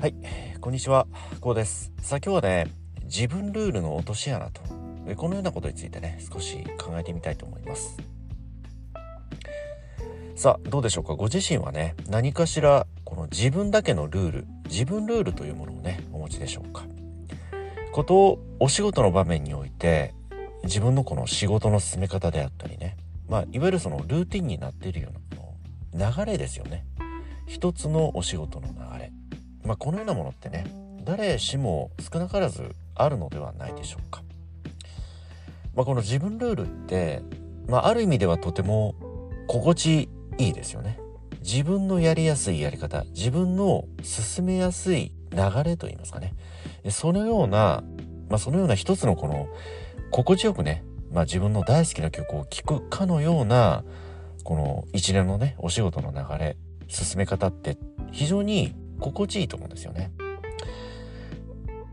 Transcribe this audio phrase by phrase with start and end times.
[0.00, 0.14] はい、
[0.60, 1.08] こんにちは、
[1.40, 1.90] こうです。
[2.02, 2.70] さあ今日はね、
[3.06, 4.60] 自分ルールの落とし穴と、
[5.16, 7.96] このようなことについてね、少し考えてみたいと思います。
[10.36, 11.16] さあ、どうでしょうか？
[11.16, 16.84] ご自身はね、何かしら、この自分だけのルール、自分ルールというものをね、お持ちでしょうか？
[17.90, 20.14] ことをお仕事の場面において、
[20.62, 22.96] 自分のこの仕事の進め方であったりね、
[23.28, 25.54] まあ、いわゆるそのルーティンになっているようなこ
[25.92, 26.84] の流れですよね。
[27.48, 29.10] 一つのお仕事の流れ。
[29.68, 30.64] まあ、このようなものってね
[31.04, 34.22] 誰しも少なからずあるのではないでしょうか。
[35.74, 37.22] まあ、この自分ルールって、
[37.68, 38.94] まあ、ある意味ではとても
[39.46, 40.08] 心地
[40.38, 40.98] いいですよね。
[41.40, 46.34] 自分のやりやすいやり方自分の進めやすい流れといいますかね
[46.90, 47.84] そのような、
[48.28, 49.48] まあ、そのような一つのこの
[50.10, 50.82] 心地よくね、
[51.12, 53.84] まあ、自分の大好きな曲を聴くかのような
[54.44, 56.56] この一連のねお仕事の流れ
[56.88, 57.78] 進め方って
[58.10, 60.12] 非常に心地いいと思うんですよね。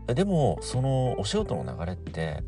[0.06, 2.42] でもそのお仕事の流れって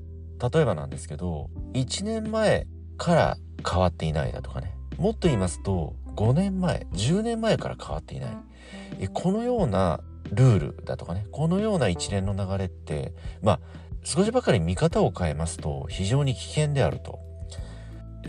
[0.52, 3.36] 例えばなんですけど1年前から
[3.68, 10.00] 変わっていないだとかねもっと言いますと5年前10年前から変わっていないこのような
[10.32, 13.60] ルールだとかねこのような一連の流れってまあ
[14.04, 17.18] 少しばかり見方を変えますと非常に危険であると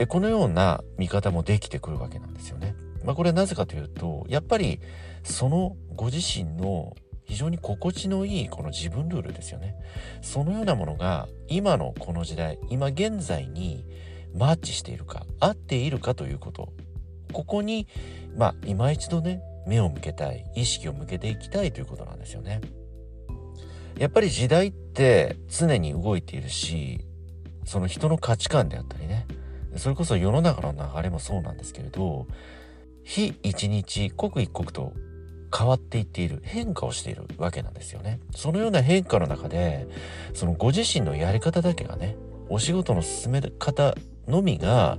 [0.07, 2.73] このような見方もできてくるわけなんですよね。
[3.03, 4.79] まあ、これはなぜかというとやっぱり
[5.29, 9.75] そのご自身の非常に心地のいいこの自分ルールですよね。
[10.21, 13.85] そのようなものが今のこの時代今現在に
[14.35, 16.73] マッチしているか合っているかということ
[17.31, 17.87] ここに
[18.35, 22.61] まあ今一度ね目を向けたい意識を向けていきたいということなんですよね。
[23.99, 27.05] やっぱり時代って常に動いているし
[27.65, 29.27] その人の価値観であったりね
[29.75, 32.25] それこそ世の中の流れもそうなんですけれど
[33.03, 34.93] 日一日刻一刻と
[35.55, 38.19] 変わっていっている変化をしているわけなんですよね。
[38.35, 39.87] そのような変化の中で
[40.33, 42.15] そのご自身のやり方だけがね
[42.49, 43.95] お仕事の進め方
[44.27, 44.97] のみが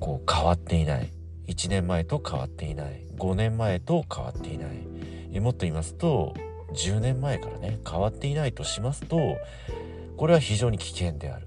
[0.00, 1.10] こう変わっていない。
[1.46, 3.04] 1年前と変わっていない。
[3.16, 5.40] 5年前と変わっていない。
[5.40, 6.34] もっと言いますと
[6.74, 9.38] 10年前からね変わっていないとしますと
[10.16, 11.46] これは非常に危険である。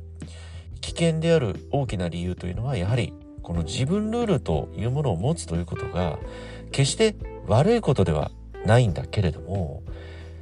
[0.82, 3.14] 危険である大きな理由というのはやはり
[3.44, 6.20] この自分ルールというものを持つということが
[6.72, 7.16] 決して
[7.48, 8.32] 悪いことでは
[8.66, 9.84] ないんだけれども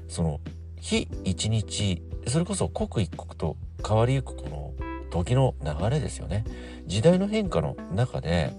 [0.08, 0.40] その
[0.80, 4.74] 日一日それこそ刻一刻と変わりゆくこの
[5.10, 6.46] 時の流れですよね。
[6.86, 8.54] 時代の変化の中で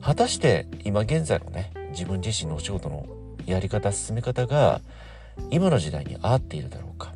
[0.00, 3.06] 果たして今現在のね自分自身のお仕事の
[3.46, 4.80] やり方進め方が
[5.50, 7.12] 今の時代に合っているだろうか。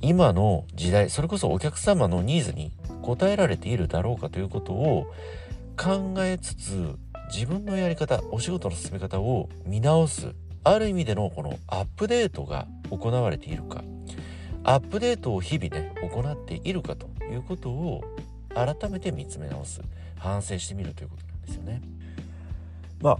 [0.00, 5.06] 今の時代それこそお客様のニーズに応えられているだろうかということを
[5.76, 6.98] 考えつつ
[7.32, 10.34] 自分のやり方お仕事の進め方を見直す
[10.64, 13.84] ある意味でのこのアップデートが行われているか。
[14.64, 18.02] アップデートを日々ね行っているかということを
[18.54, 19.82] 改めて見つめ直す。
[20.16, 21.82] 反省してみるということなんですよね。
[23.02, 23.18] まあ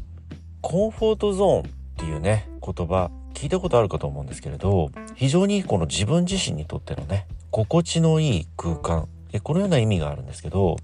[0.62, 1.62] コンフォートゾーンっ
[1.98, 9.08] ていうね言葉聞いたことあるかと思うんですけれど非常にこの自分自身にとってのね心地のいい空間。
[9.42, 10.76] このような意味があるんですけど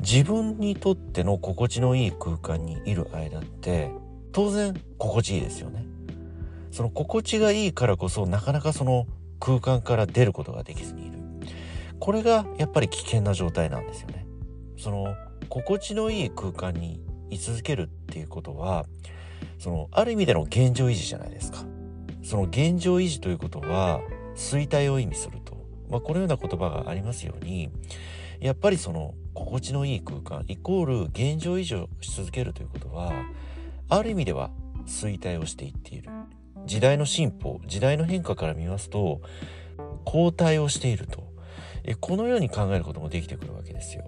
[0.00, 3.90] 自分にとっての心地のいい空間にいる間って
[4.38, 5.84] 当然心地いいですよね。
[6.70, 9.08] その心地がいいからこそなかなかその
[9.40, 11.18] 空間から出ることができずにいる。
[11.98, 14.28] これがやっぱり危険な状態なんですよね。
[14.76, 15.16] その
[15.48, 18.86] 心地のいい空間に居続けるっていうことは
[19.58, 21.64] そのある意味での現状維持じゃないですか。
[22.22, 24.02] その現状維持ということは
[24.36, 27.70] 衰退を意味すると、まあ、このような言葉がありますように
[28.38, 33.12] やっぱりその心地のいい空間イコール現状維持をし続けるということは
[33.88, 34.50] ある意味では
[34.86, 36.10] 衰退をしていっている。
[36.66, 39.22] 時代の進歩時代の変化から見ますと
[40.04, 41.28] 後退をしていると。
[41.84, 44.04] えこのように考えることもできてくるわけですよ。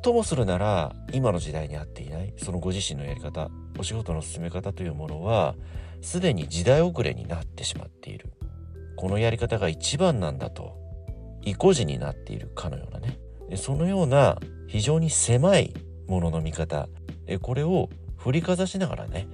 [0.00, 5.56] ともするなら今の時代に合っていないそのご自身のやり方お仕事の進め方というものは
[6.00, 8.32] すでに時代遅れになってしまっている。
[8.96, 10.76] このやり方が一番なんだと
[11.42, 13.18] 意固地になっているかのようなね。
[13.56, 15.74] そのような非常に狭い
[16.06, 16.88] ものの見方。
[17.42, 19.26] これを振りかざしながらね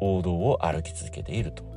[0.00, 1.70] 王道を歩き続けていると。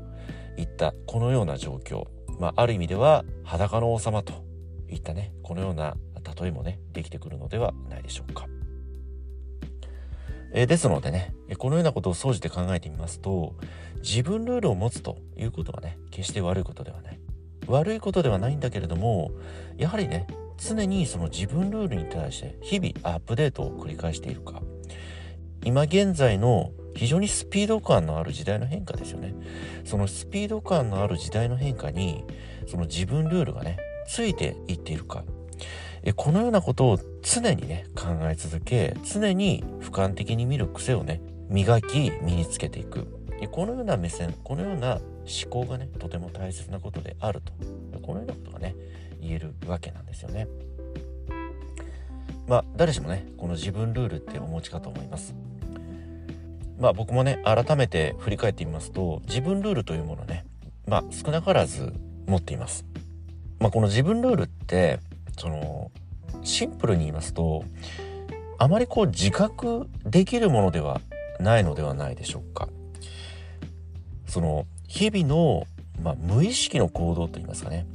[0.57, 2.05] いったこのような状況、
[2.39, 4.45] まあ、ある意味では裸の王様と。
[4.87, 5.97] いったねこのような
[6.39, 8.45] 例えもねできてくるのではないでしょうか。
[10.53, 13.55] えですのでねこのようなことを総じて考えてみますと
[13.97, 17.19] 自分ルールを持つということはね決して悪いことではない。
[17.67, 19.31] 悪いことではないんだけれども
[19.75, 24.61] やはりね常にその自分ルールに対して日々アップデートを繰り返しているか。
[25.65, 29.33] 今現在の非常にスピード感のある時代の変化ですよね
[29.83, 32.23] そのスピード感のある時代の変化に
[32.67, 33.77] その自分ルールがね
[34.07, 35.25] ついていっているか
[36.03, 43.07] えこのようなことを常にね考え続け常に俯瞰的に見る癖をね磨き身につけていく
[43.51, 47.51] このような目線このような思考がねとても大切なことであると
[47.99, 48.75] このようなことがね
[49.19, 50.47] 言えるわけなんですよね。
[52.47, 55.33] まあ誰しもねこの自分ルールってお持ちかと思います。
[56.79, 60.45] まあ僕もね改めて振り返ってみますと自分ルールというものね
[60.87, 61.93] まあ少なからず
[62.27, 62.85] 持っています。
[63.59, 64.99] まあこの自分ルールって
[65.37, 65.91] その
[66.43, 67.63] シンプルに言いますと
[68.57, 71.01] あまりこう自覚できるものでは
[71.39, 72.69] ないのではないでしょうか。
[74.27, 75.65] その日々の、
[76.01, 77.85] まあ、無意識の行動といいますかね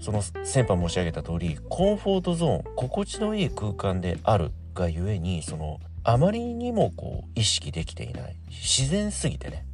[0.00, 8.36] その先般申し上げた通りコンフォートゾーン心地のいい空間であるがゆえにそのあまりにもこう意識できていない。
[8.50, 9.64] 自然すぎてね。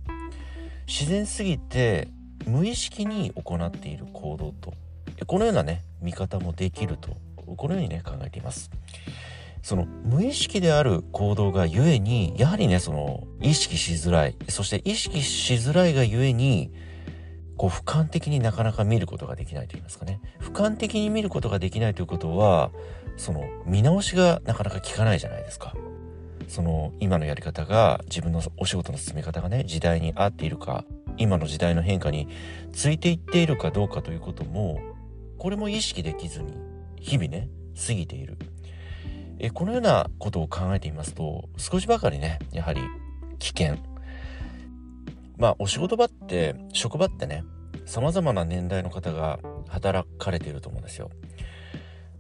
[0.87, 2.09] 自然すぎて
[2.47, 4.75] 無意識に行っている行動と。
[5.27, 7.17] このようなね見方もできると。
[7.57, 8.71] このようにね考えています。
[9.63, 14.37] その無意識である行動がゆえにやはりねその意識しづらい。
[14.49, 16.71] そして意識しづらいがゆえに
[17.57, 20.21] こう俯瞰的になかなか見ることができないと言いますかね。
[20.41, 22.71] 俯瞰的に見ることができないということは
[23.17, 25.75] その見直しがなかなか効かないじゃないですか。
[26.51, 30.85] その今のやり方が自分のお仕事の進め方がね時代に合っているか
[31.17, 32.27] 今の時代の変化に
[32.73, 34.81] ついていっているかどうかということも
[35.39, 36.53] これも意識できずに
[36.97, 37.49] 日々ね
[37.87, 38.37] 過ぎている
[39.39, 42.81] えこのようなことを考えてみますと少しばかりねやはり
[43.39, 43.77] 危険
[45.39, 47.45] まあお仕事場って職場ってね
[47.87, 49.39] 様々な年代の方が
[49.69, 51.11] 働かれていると思うんですよ。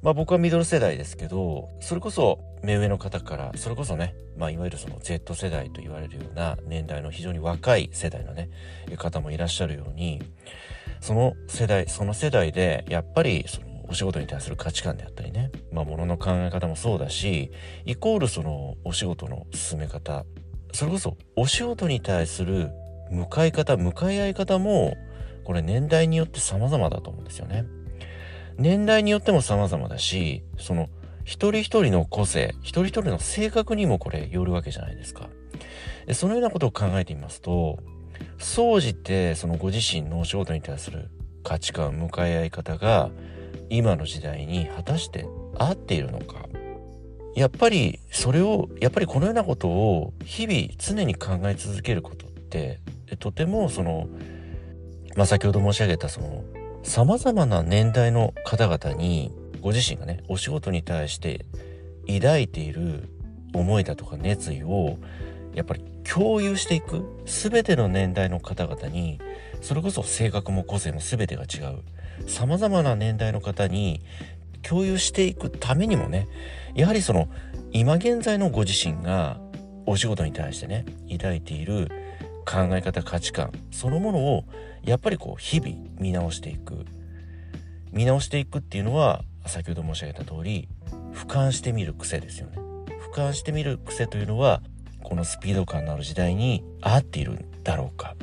[0.02, 8.50] まあ僕はミドル世代ですけどそれこそ目上の方からそれこそね、まあ、いわゆるその Z 世代と言われるような年代の非常に若い世代のね
[8.96, 10.22] 方もいらっしゃるように
[11.00, 17.50] その世代その世代でやっぱりそのお仕事に対する価値観であったりね、まあ、ものの考え方もそうだし
[17.84, 20.24] イコールそのお仕事の進め方
[20.72, 22.70] それこそお仕事に対する
[23.10, 24.96] 向かい方向かい合い方も
[25.44, 27.64] これ年代によって様々だと思うんですよね。
[28.60, 30.90] 年代によっても様々だしその
[31.24, 35.30] 一人一人の個性一人一人の性格にもこれよるわけじゃないですか
[36.06, 36.12] で。
[36.12, 37.78] そのようなことを考えてみますと
[38.38, 41.08] 総じてそのご自身のお仕事に対する
[41.42, 43.10] 価値観向かい合い方が
[43.70, 45.26] 今の時代に果たして
[45.56, 46.44] 合っているのか
[47.34, 52.80] やっぱりそれをやっぱりこのようなことを日々常に考え続けることって
[53.20, 54.06] とてもその、
[55.16, 56.44] まあ、先ほど申し上げたその
[56.82, 61.44] 様々な年代の方々にご自身がねお仕事に対して
[62.06, 63.08] 抱いている
[63.54, 64.98] 思いだとか熱意を
[65.54, 69.20] やっぱり共有していく全ての年代の方々に
[69.60, 71.82] それこそ性格も個性も全てが違う
[72.26, 74.02] 様々な年代の方に
[74.62, 76.28] 共有していくためにもね
[76.74, 77.28] やはりその
[77.72, 79.40] 今現在のご自身が
[79.86, 81.88] お仕事に対してね抱いている
[82.46, 84.44] 考え方価値観そのものを
[84.82, 86.84] やっぱりこう日々見直していく
[87.92, 90.68] 見直していくっていうのは先ほど申し上げた通り
[91.12, 92.58] 俯瞰してみる癖ですよね
[93.10, 94.62] 俯瞰してみる癖というのは
[95.02, 98.14] このスピード感のある時代に合っているんだろうか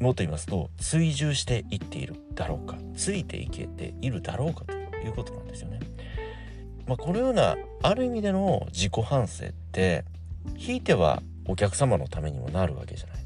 [0.00, 5.80] もっと言いますと追従していっているだろうかついていけているだろうかということなんですよね。
[6.86, 10.04] まあ、このようなある意味での自己反省って
[10.56, 13.23] ひいてはお客様のためにもなるわけじゃない。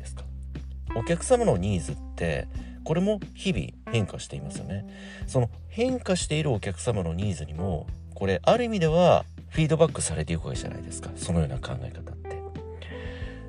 [0.99, 2.49] お客様のニーズって
[2.85, 4.87] これも日々変化していますよね。
[5.27, 12.39] その変化しているお客様のニーズにもこれある意味ではフィードバックされていくわけじゃないですかそのような考え方って。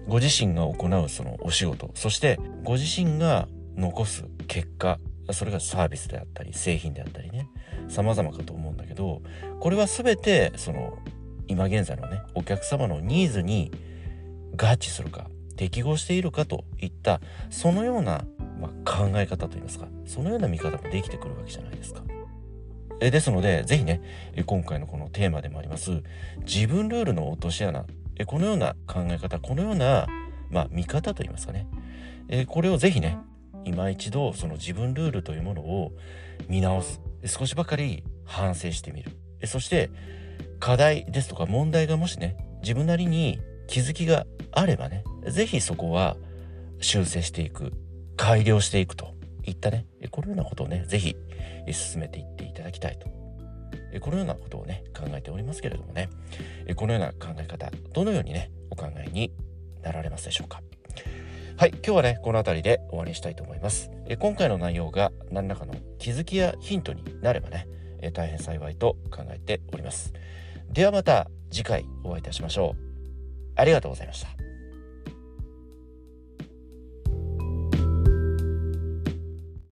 [0.10, 5.00] ご自身が行うそのお仕事そしてご自身が残す結果
[5.32, 7.48] それがサービスであったり製品であったりね
[7.88, 9.22] 様々かと思うんだけど
[9.60, 10.98] これは全てその
[11.48, 13.72] 今現在のねお客様のニーズに
[14.58, 15.30] 合致するか
[15.60, 18.24] 適合しているかといったそのような、
[18.62, 22.02] まあ、考え方といいますかそのような見方もできてくるわけじゃないですか。
[23.02, 24.02] えですので是非ね
[24.46, 26.02] 今回のこのテーマでもあります
[26.46, 27.86] 自分ルールの落とし穴
[28.18, 30.08] えこのような考え方このような、
[30.50, 31.68] まあ、見方といいますかね、
[32.30, 33.18] えこれをぜひね
[33.66, 35.92] 今一度その自分ルールというものを
[36.48, 37.02] 見直す。
[37.26, 39.12] 少しばかり反省してみる。
[39.46, 39.90] そして
[40.60, 46.18] 課題ですとか問題がもしね自分なりに気づきがあればね是非そこは
[46.82, 47.74] 修正していく
[48.18, 49.20] 改良していくと。
[49.50, 49.86] いったね。
[50.12, 51.16] このようなことをね是非
[51.72, 53.08] 進めていっていただきたいと。
[54.02, 56.10] このようなことをね考えておりますけれどもね。
[56.76, 59.32] このような考え方どのようにねお考えに
[59.82, 60.62] なられますでしょうか。
[61.58, 63.90] はい今日はねこの辺りで終わりにしたいと思います。
[64.08, 67.68] え今回の内容が何らかの気づきやヒントになればね
[68.02, 70.14] え大変幸いと考えております。
[70.72, 72.82] ではまた次回お会いいたしましょう。
[73.56, 74.39] ありがとうございました。